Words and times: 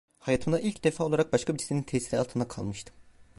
Hayatımda 0.19 0.59
ilk 0.59 0.83
defa 0.83 1.03
olarak 1.03 1.33
başka 1.33 1.53
birisinin 1.55 1.83
tesiri 1.83 2.19
altında 2.19 2.47
kalmıştım. 2.47 2.95